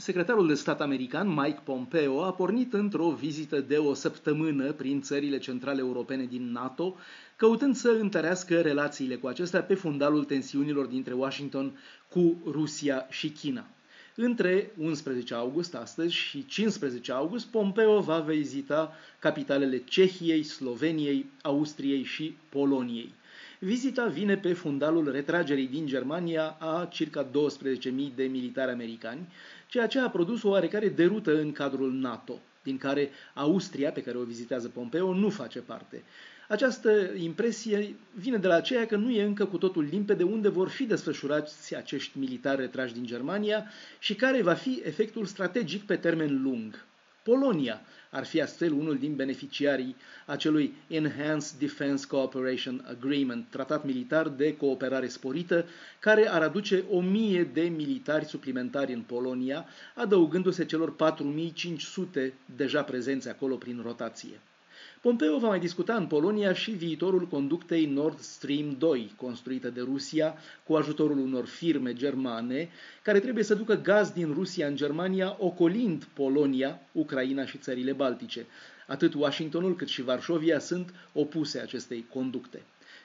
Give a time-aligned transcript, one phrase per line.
[0.00, 5.38] Secretarul de stat american Mike Pompeo a pornit într-o vizită de o săptămână prin țările
[5.38, 6.96] centrale europene din NATO,
[7.36, 11.78] căutând să întărească relațiile cu acestea pe fundalul tensiunilor dintre Washington
[12.08, 13.66] cu Rusia și China.
[14.14, 22.36] Între 11 august astăzi și 15 august, Pompeo va vizita capitalele Cehiei, Sloveniei, Austriei și
[22.48, 23.12] Poloniei.
[23.62, 27.30] Vizita vine pe fundalul retragerii din Germania a circa 12.000
[28.14, 29.28] de militari americani,
[29.66, 34.16] ceea ce a produs o oarecare derută în cadrul NATO, din care Austria, pe care
[34.18, 36.02] o vizitează Pompeo, nu face parte.
[36.48, 40.68] Această impresie vine de la aceea că nu e încă cu totul limpede unde vor
[40.68, 43.64] fi desfășurați acești militari retrași din Germania
[43.98, 46.84] și care va fi efectul strategic pe termen lung.
[47.22, 54.56] Polonia ar fi astfel unul din beneficiarii acelui Enhanced Defense Cooperation Agreement, tratat militar de
[54.56, 55.64] cooperare sporită,
[55.98, 63.28] care ar aduce o mie de militari suplimentari în Polonia, adăugându-se celor 4500 deja prezenți
[63.28, 64.40] acolo prin rotație.
[65.00, 70.34] Pompeo va mai discuta în Polonia și viitorul conductei Nord Stream 2, construită de Rusia
[70.64, 72.68] cu ajutorul unor firme germane,
[73.02, 78.46] care trebuie să ducă gaz din Rusia în Germania, ocolind Polonia, Ucraina și țările Baltice.
[78.86, 82.62] Atât Washingtonul cât și Varșovia sunt opuse acestei conducte.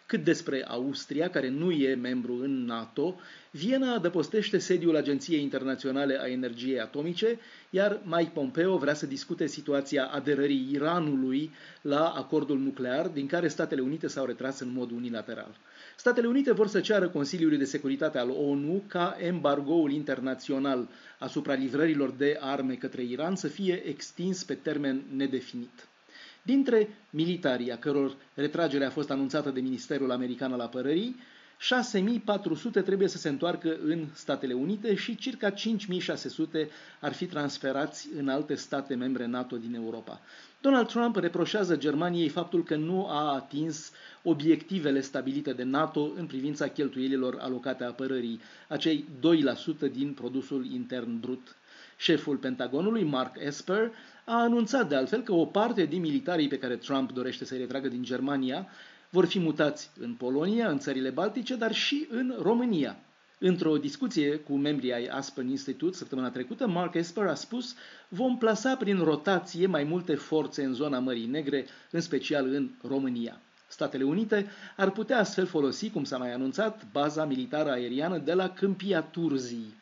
[0.07, 3.15] Cât despre Austria, care nu e membru în NATO,
[3.51, 7.39] Viena adăpostește sediul Agenției Internaționale a Energiei Atomice,
[7.69, 13.81] iar Mike Pompeo vrea să discute situația aderării Iranului la acordul nuclear, din care Statele
[13.81, 15.57] Unite s-au retras în mod unilateral.
[15.95, 20.89] Statele Unite vor să ceară Consiliului de Securitate al ONU ca embargoul internațional
[21.19, 25.87] asupra livrărilor de arme către Iran să fie extins pe termen nedefinit.
[26.45, 31.15] Dintre militarii a căror retragere a fost anunțată de Ministerul American al Apărării,
[31.57, 38.29] 6400 trebuie să se întoarcă în Statele Unite și circa 5600 ar fi transferați în
[38.29, 40.21] alte state membre NATO din Europa.
[40.61, 43.91] Donald Trump reproșează Germaniei faptul că nu a atins
[44.23, 49.05] obiectivele stabilite de NATO în privința cheltuielilor alocate apărării, acei
[49.87, 51.55] 2% din produsul intern brut.
[51.97, 53.91] Șeful Pentagonului, Mark Esper,
[54.25, 57.87] a anunțat de altfel că o parte din militarii pe care Trump dorește să-i retragă
[57.87, 58.67] din Germania
[59.09, 62.97] vor fi mutați în Polonia, în țările Baltice, dar și în România.
[63.39, 67.75] Într-o discuție cu membrii ai Aspen Institute săptămâna trecută, Mark Esper a spus
[68.07, 73.39] vom plasa prin rotație mai multe forțe în zona Mării Negre, în special în România.
[73.67, 74.45] Statele Unite
[74.77, 79.73] ar putea astfel folosi, cum s-a mai anunțat, baza militară aeriană de la Câmpia Turzii.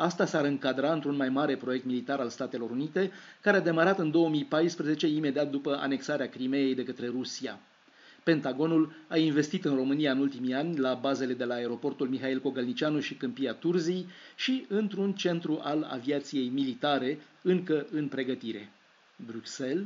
[0.00, 4.10] Asta s-ar încadra într-un mai mare proiect militar al Statelor Unite, care a demarat în
[4.10, 7.58] 2014, imediat după anexarea Crimeei de către Rusia.
[8.22, 13.00] Pentagonul a investit în România în ultimii ani la bazele de la aeroportul Mihail Cogălnicianu
[13.00, 14.06] și Câmpia Turzii
[14.36, 18.72] și într-un centru al aviației militare încă în pregătire.
[19.26, 19.84] Bruxelles,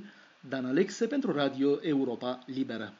[0.48, 2.92] Dan Alexe pentru Radio Europa Liberă.